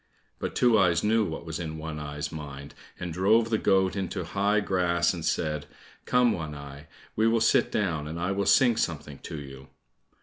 But 0.39 0.55
Two 0.55 0.79
eyes 0.79 1.03
knew 1.03 1.23
what 1.25 1.45
was 1.45 1.59
in 1.59 1.77
One 1.77 1.99
eye's 1.99 2.31
mind, 2.31 2.73
and 2.99 3.13
drove 3.13 3.51
the 3.51 3.59
goat 3.59 3.95
into 3.95 4.23
high 4.23 4.59
grass 4.59 5.13
and 5.13 5.23
said, 5.23 5.67
"Come, 6.05 6.31
One 6.31 6.55
eye, 6.55 6.87
we 7.15 7.27
will 7.27 7.39
sit 7.39 7.71
down, 7.71 8.07
and 8.07 8.19
I 8.19 8.31
will 8.31 8.47
sing 8.47 8.77
something 8.77 9.19
to 9.19 9.37
you." 9.39 9.67